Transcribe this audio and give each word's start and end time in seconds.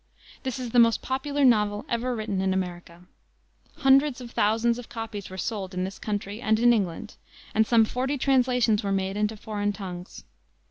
This 0.41 0.57
is 0.57 0.71
the 0.71 0.79
most 0.79 1.03
popular 1.03 1.45
novel 1.45 1.85
ever 1.87 2.15
written 2.15 2.41
in 2.41 2.55
America. 2.55 3.03
Hundreds 3.75 4.19
of 4.19 4.31
thousands 4.31 4.79
of 4.79 4.89
copies 4.89 5.29
were 5.29 5.37
sold 5.37 5.75
in 5.75 5.83
this 5.83 5.99
country 5.99 6.41
and 6.41 6.59
in 6.59 6.73
England, 6.73 7.17
and 7.53 7.67
some 7.67 7.85
forty 7.85 8.17
translations 8.17 8.81
were 8.83 8.91
made 8.91 9.15
into 9.15 9.37
foreign 9.37 9.73
tongues. 9.73 10.23